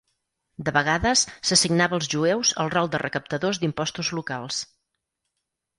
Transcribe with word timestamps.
De 0.69 0.71
vegades, 0.77 1.21
s'assignava 1.49 1.97
als 1.99 2.09
jueus 2.15 2.55
el 2.65 2.73
rol 2.77 2.91
de 2.95 3.03
recaptadors 3.05 3.61
d'impostos 3.65 4.13
locals. 4.21 4.67